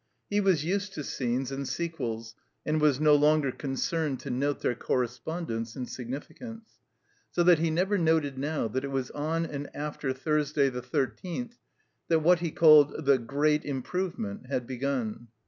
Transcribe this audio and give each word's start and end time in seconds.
He 0.31 0.41
was 0.41 0.65
used 0.65 0.95
to 0.95 1.01
scg:cLeSk 1.01 1.19
197 1.19 1.31
THE 1.31 1.37
COMBINED 1.37 1.41
MAZE 1.43 1.51
and 1.51 1.67
sequels, 2.25 2.35
and 2.65 2.81
was 2.81 2.99
no 2.99 3.13
longer 3.15 3.51
concerned 3.51 4.19
to 4.21 4.29
note 4.31 4.61
their 4.61 4.73
correspondence 4.73 5.75
and 5.75 5.87
significance. 5.87 6.79
So 7.29 7.43
that 7.43 7.59
he 7.59 7.69
never 7.69 7.99
noted 7.99 8.35
now 8.39 8.67
that 8.67 8.83
it 8.83 8.87
was 8.89 9.11
on 9.11 9.45
and 9.45 9.69
after 9.75 10.11
Thursday, 10.11 10.69
the 10.69 10.81
thirteenth, 10.81 11.59
that 12.07 12.21
what 12.21 12.39
he 12.39 12.49
called 12.49 13.05
the 13.05 13.19
Great 13.19 13.63
Im 13.63 13.83
provement 13.83 14.47
had 14.49 14.65
begun. 14.65 15.27